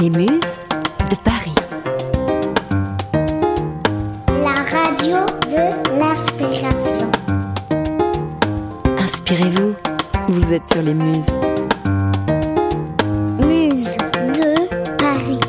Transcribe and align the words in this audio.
Les 0.00 0.10
Muses 0.10 0.28
de 0.28 1.16
Paris. 1.24 1.54
La 4.42 4.64
radio 4.64 5.18
de 5.48 5.98
l'inspiration. 5.98 7.10
Inspirez-vous, 8.98 9.74
vous 10.28 10.52
êtes 10.52 10.66
sur 10.66 10.82
les 10.82 10.94
Muses. 10.94 11.30
Muse 13.38 13.96
de 13.96 14.96
Paris. 14.98 15.40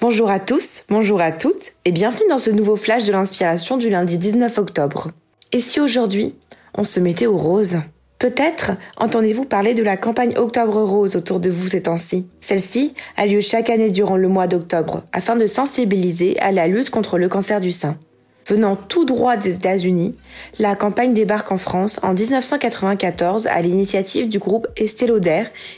Bonjour 0.00 0.30
à 0.30 0.38
tous, 0.38 0.84
bonjour 0.88 1.20
à 1.20 1.32
toutes, 1.32 1.72
et 1.84 1.90
bienvenue 1.90 2.28
dans 2.28 2.38
ce 2.38 2.50
nouveau 2.50 2.76
flash 2.76 3.06
de 3.06 3.12
l'inspiration 3.12 3.76
du 3.76 3.90
lundi 3.90 4.18
19 4.18 4.56
octobre. 4.58 5.10
Et 5.50 5.60
si 5.60 5.80
aujourd'hui, 5.80 6.34
on 6.74 6.84
se 6.84 7.00
mettait 7.00 7.26
au 7.26 7.36
rose 7.36 7.78
Peut-être 8.18 8.72
entendez-vous 8.96 9.44
parler 9.44 9.74
de 9.74 9.82
la 9.82 9.98
campagne 9.98 10.38
Octobre 10.38 10.82
Rose 10.82 11.16
autour 11.16 11.38
de 11.38 11.50
vous 11.50 11.68
ces 11.68 11.82
temps-ci. 11.82 12.26
Celle-ci 12.40 12.94
a 13.18 13.26
lieu 13.26 13.40
chaque 13.40 13.68
année 13.68 13.90
durant 13.90 14.16
le 14.16 14.28
mois 14.28 14.46
d'octobre 14.46 15.02
afin 15.12 15.36
de 15.36 15.46
sensibiliser 15.46 16.38
à 16.40 16.50
la 16.50 16.66
lutte 16.66 16.88
contre 16.88 17.18
le 17.18 17.28
cancer 17.28 17.60
du 17.60 17.72
sein. 17.72 17.98
Venant 18.46 18.76
tout 18.76 19.04
droit 19.04 19.36
des 19.36 19.56
États-Unis, 19.56 20.14
la 20.58 20.76
campagne 20.76 21.12
débarque 21.12 21.52
en 21.52 21.58
France 21.58 22.00
en 22.02 22.14
1994 22.14 23.48
à 23.48 23.60
l'initiative 23.60 24.28
du 24.28 24.38
groupe 24.38 24.68
Estée 24.76 25.12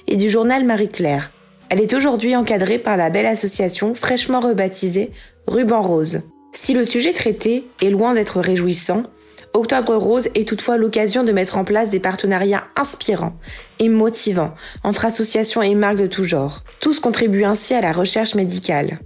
et 0.07 0.17
du 0.17 0.31
journal 0.31 0.65
Marie-Claire. 0.65 1.33
Elle 1.71 1.81
est 1.81 1.95
aujourd'hui 1.95 2.37
encadrée 2.37 2.79
par 2.79 2.97
la 2.97 3.11
belle 3.11 3.27
association 3.27 3.95
fraîchement 3.95 4.41
rebaptisée 4.41 5.11
Ruban 5.49 5.83
Rose. 5.83 6.21
Si 6.53 6.73
le 6.73 6.85
sujet 6.85 7.13
traité 7.13 7.65
est 7.83 7.91
loin 7.91 8.15
d'être 8.15 8.41
réjouissant, 8.41 9.03
Octobre 9.55 9.97
Rose 9.97 10.29
est 10.35 10.49
toutefois 10.49 10.77
l'occasion 10.77 11.25
de 11.25 11.33
mettre 11.33 11.57
en 11.57 11.65
place 11.65 11.91
des 11.91 12.01
partenariats 12.01 12.65
inspirants 12.77 13.35
et 13.79 13.89
motivants 13.89 14.55
entre 14.85 15.05
associations 15.05 15.63
et 15.63 15.75
marques 15.75 15.99
de 15.99 16.07
tout 16.07 16.25
genre. 16.25 16.63
Tous 16.81 17.01
contribuent 17.01 17.45
ainsi 17.45 17.75
à 17.75 17.81
la 17.81 17.93
recherche 17.93 18.35
médicale. 18.35 18.99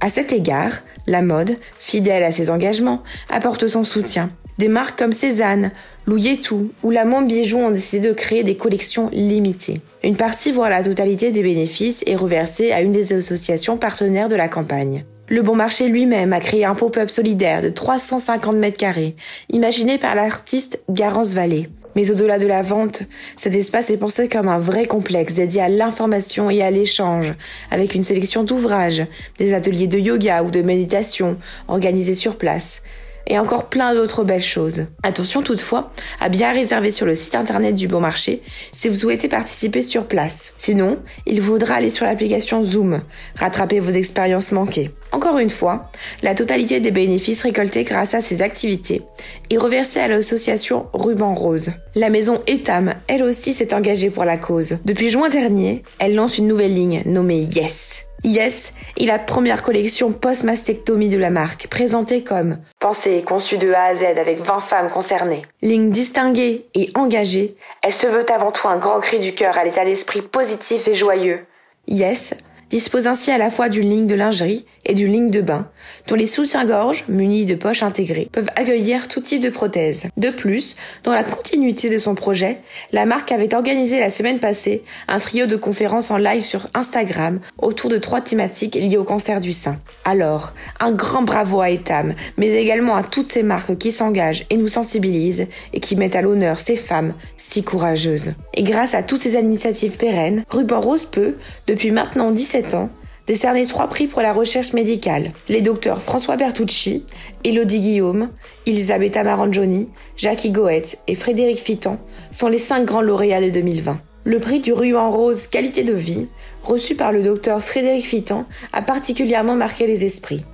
À 0.00 0.08
cet 0.08 0.32
égard, 0.32 0.80
la 1.06 1.22
mode, 1.22 1.56
fidèle 1.78 2.22
à 2.22 2.32
ses 2.32 2.50
engagements, 2.50 3.02
apporte 3.28 3.68
son 3.68 3.84
soutien. 3.84 4.30
Des 4.58 4.68
marques 4.68 4.98
comme 4.98 5.12
Cézanne, 5.12 5.72
Louis-Yetou 6.06 6.70
ou 6.82 6.90
La 6.90 7.04
Monde 7.04 7.28
Bijou 7.28 7.58
ont 7.58 7.70
décidé 7.70 8.08
de 8.08 8.12
créer 8.12 8.44
des 8.44 8.56
collections 8.56 9.08
limitées. 9.12 9.80
Une 10.02 10.16
partie, 10.16 10.52
voire 10.52 10.70
la 10.70 10.82
totalité 10.82 11.30
des 11.30 11.42
bénéfices, 11.42 12.02
est 12.06 12.16
reversée 12.16 12.72
à 12.72 12.80
une 12.80 12.92
des 12.92 13.12
associations 13.12 13.76
partenaires 13.76 14.28
de 14.28 14.36
la 14.36 14.48
campagne. 14.48 15.04
Le 15.32 15.42
Bon 15.42 15.54
Marché 15.54 15.86
lui-même 15.86 16.32
a 16.32 16.40
créé 16.40 16.64
un 16.64 16.74
pop-up 16.74 17.08
solidaire 17.08 17.62
de 17.62 17.68
350 17.68 18.56
mètres 18.56 18.76
carrés, 18.76 19.14
imaginé 19.52 19.96
par 19.96 20.16
l'artiste 20.16 20.80
Garance 20.90 21.34
Vallée. 21.34 21.68
Mais 21.94 22.10
au-delà 22.10 22.40
de 22.40 22.48
la 22.48 22.62
vente, 22.62 23.02
cet 23.36 23.54
espace 23.54 23.90
est 23.90 23.96
pensé 23.96 24.28
comme 24.28 24.48
un 24.48 24.58
vrai 24.58 24.86
complexe 24.86 25.34
dédié 25.34 25.62
à 25.62 25.68
l'information 25.68 26.50
et 26.50 26.64
à 26.64 26.72
l'échange, 26.72 27.32
avec 27.70 27.94
une 27.94 28.02
sélection 28.02 28.42
d'ouvrages, 28.42 29.06
des 29.38 29.54
ateliers 29.54 29.86
de 29.86 30.00
yoga 30.00 30.42
ou 30.42 30.50
de 30.50 30.62
méditation 30.62 31.36
organisés 31.68 32.16
sur 32.16 32.36
place, 32.36 32.82
et 33.26 33.38
encore 33.38 33.68
plein 33.68 33.94
d'autres 33.94 34.24
belles 34.24 34.42
choses. 34.42 34.86
Attention 35.02 35.42
toutefois 35.42 35.92
à 36.20 36.28
bien 36.28 36.52
réserver 36.52 36.90
sur 36.90 37.06
le 37.06 37.14
site 37.14 37.34
internet 37.34 37.74
du 37.74 37.88
Bon 37.88 38.00
Marché 38.00 38.42
si 38.72 38.88
vous 38.88 38.94
souhaitez 38.94 39.28
participer 39.28 39.82
sur 39.82 40.06
place. 40.06 40.52
Sinon, 40.58 40.98
il 41.26 41.40
vaudra 41.40 41.76
aller 41.76 41.90
sur 41.90 42.06
l'application 42.06 42.64
Zoom, 42.64 43.02
rattraper 43.36 43.80
vos 43.80 43.92
expériences 43.92 44.52
manquées. 44.52 44.90
Encore 45.12 45.38
une 45.38 45.50
fois, 45.50 45.90
la 46.22 46.34
totalité 46.34 46.80
des 46.80 46.90
bénéfices 46.90 47.42
récoltés 47.42 47.84
grâce 47.84 48.14
à 48.14 48.20
ces 48.20 48.42
activités 48.42 49.02
est 49.50 49.58
reversée 49.58 50.00
à 50.00 50.08
l'association 50.08 50.86
Ruban 50.92 51.34
Rose. 51.34 51.72
La 51.94 52.10
maison 52.10 52.40
Etam, 52.46 52.94
elle 53.08 53.24
aussi, 53.24 53.52
s'est 53.52 53.74
engagée 53.74 54.10
pour 54.10 54.24
la 54.24 54.38
cause. 54.38 54.78
Depuis 54.84 55.10
juin 55.10 55.28
dernier, 55.28 55.82
elle 55.98 56.14
lance 56.14 56.38
une 56.38 56.46
nouvelle 56.46 56.74
ligne 56.74 57.02
nommée 57.06 57.40
Yes. 57.42 58.04
Yes 58.22 58.74
est 58.98 59.06
la 59.06 59.18
première 59.18 59.62
collection 59.62 60.12
post-mastectomie 60.12 61.08
de 61.08 61.16
la 61.16 61.30
marque, 61.30 61.68
présentée 61.68 62.22
comme 62.22 62.58
pensée 62.78 63.16
et 63.16 63.22
conçue 63.22 63.56
de 63.56 63.72
A 63.72 63.84
à 63.84 63.94
Z 63.94 64.04
avec 64.18 64.40
20 64.40 64.60
femmes 64.60 64.90
concernées. 64.90 65.42
Ligne 65.62 65.90
distinguée 65.90 66.66
et 66.74 66.90
engagée, 66.94 67.56
elle 67.82 67.94
se 67.94 68.06
veut 68.06 68.30
avant 68.30 68.52
tout 68.52 68.68
un 68.68 68.76
grand 68.76 69.00
cri 69.00 69.18
du 69.18 69.34
cœur 69.34 69.56
à 69.56 69.64
l'état 69.64 69.84
d'esprit 69.84 70.20
positif 70.20 70.86
et 70.86 70.94
joyeux. 70.94 71.46
Yes 71.88 72.34
dispose 72.70 73.06
ainsi 73.06 73.30
à 73.30 73.38
la 73.38 73.50
fois 73.50 73.68
d'une 73.68 73.90
ligne 73.90 74.06
de 74.06 74.14
lingerie 74.14 74.64
et 74.86 74.94
d'une 74.94 75.12
ligne 75.12 75.30
de 75.30 75.40
bain, 75.40 75.68
dont 76.08 76.14
les 76.14 76.26
soutiens-gorge, 76.26 77.04
munis 77.08 77.44
de 77.44 77.54
poches 77.54 77.82
intégrées, 77.82 78.28
peuvent 78.32 78.48
accueillir 78.56 79.08
tout 79.08 79.20
type 79.20 79.42
de 79.42 79.50
prothèses. 79.50 80.04
De 80.16 80.30
plus, 80.30 80.76
dans 81.04 81.12
la 81.12 81.24
continuité 81.24 81.90
de 81.90 81.98
son 81.98 82.14
projet, 82.14 82.60
la 82.92 83.04
marque 83.04 83.32
avait 83.32 83.54
organisé 83.54 84.00
la 84.00 84.10
semaine 84.10 84.38
passée 84.38 84.82
un 85.08 85.18
trio 85.18 85.46
de 85.46 85.56
conférences 85.56 86.10
en 86.10 86.16
live 86.16 86.42
sur 86.42 86.66
Instagram 86.74 87.40
autour 87.58 87.90
de 87.90 87.98
trois 87.98 88.20
thématiques 88.20 88.74
liées 88.74 88.96
au 88.96 89.04
cancer 89.04 89.40
du 89.40 89.52
sein. 89.52 89.78
Alors, 90.04 90.54
un 90.80 90.92
grand 90.92 91.22
bravo 91.22 91.60
à 91.60 91.70
Etam, 91.70 92.14
mais 92.36 92.52
également 92.54 92.94
à 92.94 93.02
toutes 93.02 93.30
ces 93.30 93.42
marques 93.42 93.76
qui 93.76 93.92
s'engagent 93.92 94.46
et 94.50 94.56
nous 94.56 94.68
sensibilisent 94.68 95.46
et 95.72 95.80
qui 95.80 95.96
mettent 95.96 96.16
à 96.16 96.22
l'honneur 96.22 96.60
ces 96.60 96.76
femmes 96.76 97.14
si 97.36 97.62
courageuses. 97.62 98.32
Et 98.54 98.62
grâce 98.62 98.94
à 98.94 99.02
toutes 99.02 99.20
ces 99.20 99.34
initiatives 99.34 99.96
pérennes, 99.96 100.44
Ruban 100.50 100.80
Rose 100.80 101.04
peut, 101.04 101.34
depuis 101.66 101.90
maintenant 101.90 102.30
17 102.30 102.59
ans, 102.74 102.90
décerner 103.26 103.66
trois 103.66 103.88
prix 103.88 104.06
pour 104.06 104.22
la 104.22 104.32
recherche 104.32 104.72
médicale. 104.72 105.32
Les 105.48 105.60
docteurs 105.60 106.02
François 106.02 106.36
Bertucci, 106.36 107.04
Elodie 107.44 107.80
Guillaume, 107.80 108.30
Elisabetta 108.66 109.22
Marangioni, 109.22 109.88
Jackie 110.16 110.50
Goetz 110.50 110.96
et 111.06 111.14
Frédéric 111.14 111.58
Fitan 111.58 111.98
sont 112.30 112.48
les 112.48 112.58
cinq 112.58 112.84
grands 112.84 113.02
lauréats 113.02 113.40
de 113.40 113.50
2020. 113.50 114.00
Le 114.24 114.38
prix 114.38 114.60
du 114.60 114.72
ruban 114.72 115.10
rose 115.10 115.46
qualité 115.46 115.82
de 115.82 115.94
vie, 115.94 116.28
reçu 116.62 116.94
par 116.94 117.12
le 117.12 117.22
docteur 117.22 117.62
Frédéric 117.62 118.04
Fitan, 118.04 118.46
a 118.72 118.82
particulièrement 118.82 119.56
marqué 119.56 119.86
les 119.86 120.04
esprits. 120.04 120.44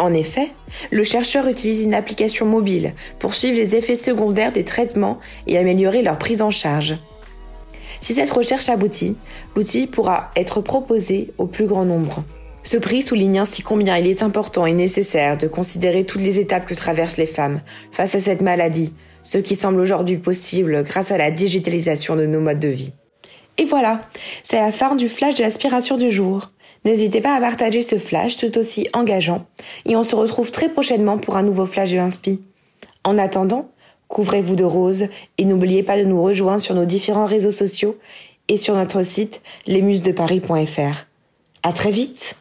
En 0.00 0.14
effet, 0.14 0.50
le 0.90 1.04
chercheur 1.04 1.46
utilise 1.46 1.84
une 1.84 1.92
application 1.92 2.46
mobile 2.46 2.94
pour 3.18 3.34
suivre 3.34 3.58
les 3.58 3.76
effets 3.76 3.94
secondaires 3.94 4.52
des 4.52 4.64
traitements 4.64 5.18
et 5.46 5.58
améliorer 5.58 6.00
leur 6.00 6.18
prise 6.18 6.40
en 6.40 6.50
charge. 6.50 6.96
Si 8.00 8.14
cette 8.14 8.30
recherche 8.30 8.68
aboutit, 8.68 9.16
l'outil 9.54 9.86
pourra 9.86 10.30
être 10.36 10.60
proposé 10.60 11.32
au 11.38 11.46
plus 11.46 11.66
grand 11.66 11.84
nombre. 11.84 12.24
Ce 12.64 12.76
prix 12.76 13.02
souligne 13.02 13.38
ainsi 13.38 13.62
combien 13.62 13.96
il 13.96 14.06
est 14.06 14.22
important 14.22 14.66
et 14.66 14.72
nécessaire 14.72 15.38
de 15.38 15.46
considérer 15.46 16.04
toutes 16.04 16.22
les 16.22 16.38
étapes 16.38 16.66
que 16.66 16.74
traversent 16.74 17.16
les 17.16 17.26
femmes 17.26 17.60
face 17.92 18.14
à 18.14 18.20
cette 18.20 18.42
maladie, 18.42 18.94
ce 19.22 19.38
qui 19.38 19.56
semble 19.56 19.80
aujourd'hui 19.80 20.18
possible 20.18 20.82
grâce 20.82 21.10
à 21.10 21.18
la 21.18 21.30
digitalisation 21.30 22.16
de 22.16 22.26
nos 22.26 22.40
modes 22.40 22.58
de 22.58 22.68
vie. 22.68 22.92
Et 23.58 23.64
voilà, 23.64 24.00
c'est 24.42 24.60
la 24.60 24.72
fin 24.72 24.94
du 24.94 25.08
flash 25.08 25.36
de 25.36 25.42
l'aspiration 25.42 25.96
du 25.96 26.10
jour. 26.10 26.50
N'hésitez 26.84 27.20
pas 27.20 27.34
à 27.34 27.40
partager 27.40 27.82
ce 27.82 27.98
flash 27.98 28.38
tout 28.38 28.56
aussi 28.56 28.88
engageant 28.94 29.46
et 29.84 29.96
on 29.96 30.02
se 30.02 30.16
retrouve 30.16 30.50
très 30.50 30.70
prochainement 30.70 31.18
pour 31.18 31.36
un 31.36 31.42
nouveau 31.42 31.66
flash 31.66 31.90
de 31.90 31.96
l'inspi. 31.96 32.40
En 33.04 33.18
attendant, 33.18 33.70
couvrez-vous 34.10 34.56
de 34.56 34.64
roses 34.64 35.06
et 35.38 35.44
n'oubliez 35.46 35.82
pas 35.82 35.96
de 35.96 36.04
nous 36.04 36.22
rejoindre 36.22 36.60
sur 36.60 36.74
nos 36.74 36.84
différents 36.84 37.24
réseaux 37.24 37.50
sociaux 37.50 37.96
et 38.48 38.58
sur 38.58 38.74
notre 38.74 39.02
site 39.02 39.40
lesmusesdeparis.fr. 39.66 41.06
À 41.62 41.72
très 41.72 41.90
vite! 41.90 42.36